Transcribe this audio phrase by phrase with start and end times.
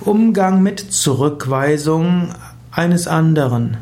[0.00, 2.34] Umgang mit Zurückweisung
[2.70, 3.76] eines anderen.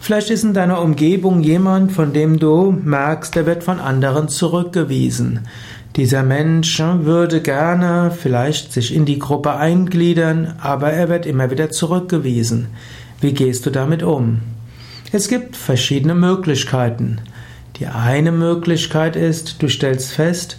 [0.00, 5.40] Vielleicht ist in deiner Umgebung jemand, von dem du merkst, der wird von anderen zurückgewiesen.
[5.96, 11.70] Dieser Mensch würde gerne vielleicht sich in die Gruppe eingliedern, aber er wird immer wieder
[11.70, 12.66] zurückgewiesen.
[13.20, 14.40] Wie gehst du damit um?
[15.12, 17.20] Es gibt verschiedene Möglichkeiten.
[17.76, 20.58] Die eine Möglichkeit ist, du stellst fest,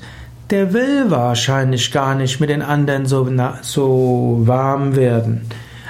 [0.50, 3.28] der will wahrscheinlich gar nicht mit den anderen so,
[3.62, 5.42] so warm werden.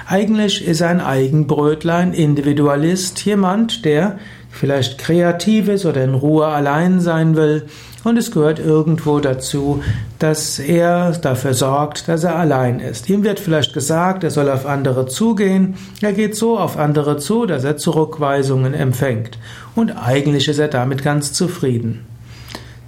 [0.08, 4.18] Eigentlich ist ein Eigenbrötlein, Individualist, jemand, der
[4.50, 7.66] vielleicht kreativ ist oder in Ruhe allein sein will.
[8.04, 9.82] Und es gehört irgendwo dazu,
[10.20, 13.10] dass er dafür sorgt, dass er allein ist.
[13.10, 15.74] Ihm wird vielleicht gesagt, er soll auf andere zugehen.
[16.00, 19.38] Er geht so auf andere zu, dass er Zurückweisungen empfängt.
[19.74, 22.06] Und eigentlich ist er damit ganz zufrieden.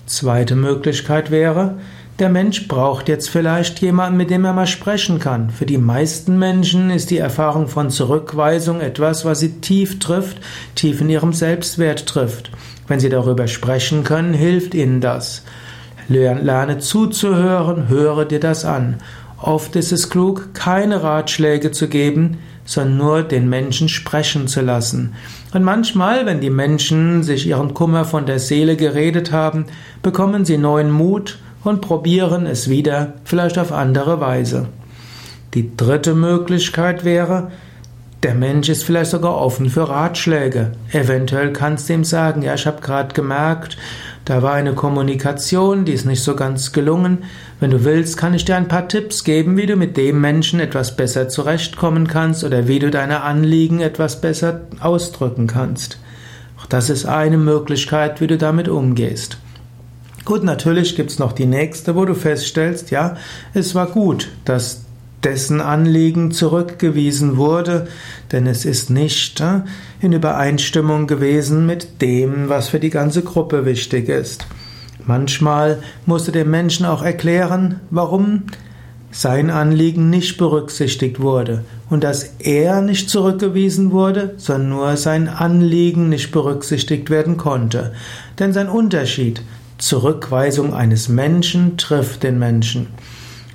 [0.08, 1.76] Zweite Möglichkeit wäre,
[2.18, 5.50] der Mensch braucht jetzt vielleicht jemanden, mit dem er mal sprechen kann.
[5.50, 10.38] Für die meisten Menschen ist die Erfahrung von Zurückweisung etwas, was sie tief trifft,
[10.74, 12.50] tief in ihrem Selbstwert trifft.
[12.88, 15.44] Wenn sie darüber sprechen können, hilft ihnen das.
[16.08, 18.96] Lerne zuzuhören, höre dir das an.
[19.40, 25.14] Oft ist es klug, keine Ratschläge zu geben, sondern nur den Menschen sprechen zu lassen.
[25.54, 29.66] Und manchmal, wenn die Menschen sich ihren Kummer von der Seele geredet haben,
[30.02, 34.68] bekommen sie neuen Mut und probieren es wieder, vielleicht auf andere Weise.
[35.54, 37.50] Die dritte Möglichkeit wäre,
[38.22, 40.72] der Mensch ist vielleicht sogar offen für Ratschläge.
[40.92, 43.76] Eventuell kannst du ihm sagen, ja, ich habe gerade gemerkt,
[44.24, 47.18] da war eine Kommunikation, die ist nicht so ganz gelungen.
[47.60, 50.58] Wenn du willst, kann ich dir ein paar Tipps geben, wie du mit dem Menschen
[50.58, 55.98] etwas besser zurechtkommen kannst oder wie du deine Anliegen etwas besser ausdrücken kannst.
[56.60, 59.38] Auch das ist eine Möglichkeit, wie du damit umgehst.
[60.24, 63.16] Gut, natürlich gibt's noch die nächste, wo du feststellst, ja,
[63.54, 64.87] es war gut, dass
[65.24, 67.88] dessen Anliegen zurückgewiesen wurde,
[68.30, 69.62] denn es ist nicht äh,
[70.00, 74.46] in Übereinstimmung gewesen mit dem, was für die ganze Gruppe wichtig ist.
[75.06, 78.44] Manchmal musste dem Menschen auch erklären, warum
[79.10, 86.10] sein Anliegen nicht berücksichtigt wurde und dass er nicht zurückgewiesen wurde, sondern nur sein Anliegen
[86.10, 87.94] nicht berücksichtigt werden konnte.
[88.38, 89.42] Denn sein Unterschied,
[89.78, 92.88] Zurückweisung eines Menschen trifft den Menschen.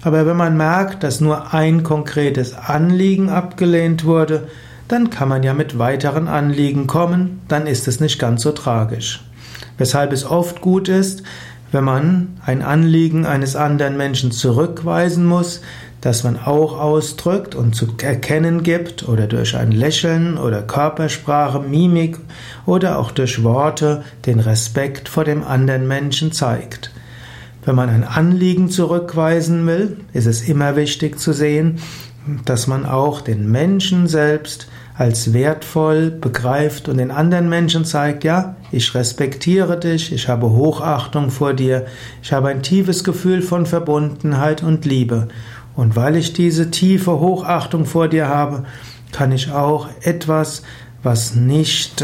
[0.03, 4.47] Aber wenn man merkt, dass nur ein konkretes Anliegen abgelehnt wurde,
[4.88, 9.24] dann kann man ja mit weiteren Anliegen kommen, dann ist es nicht ganz so tragisch.
[9.78, 11.24] Weshalb es oft gut ist,
[11.72, 15.62] wenn man ein Anliegen eines anderen Menschen zurückweisen muss,
[16.02, 22.20] dass man auch ausdrückt und zu erkennen gibt oder durch ein Lächeln oder Körpersprache, Mimik
[22.66, 26.91] oder auch durch Worte den Respekt vor dem anderen Menschen zeigt.
[27.66, 31.79] Wenn man ein Anliegen zurückweisen will, ist es immer wichtig zu sehen,
[32.46, 38.56] dass man auch den Menschen selbst als wertvoll begreift und den anderen Menschen zeigt, ja,
[38.72, 41.85] ich respektiere dich, ich habe Hochachtung vor dir,
[42.22, 45.29] ich habe ein tiefes Gefühl von Verbundenheit und Liebe.
[45.75, 48.66] Und weil ich diese tiefe Hochachtung vor dir habe,
[49.12, 50.62] kann ich auch etwas,
[51.02, 52.03] was nicht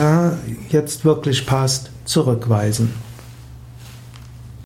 [0.69, 2.91] jetzt wirklich passt, zurückweisen.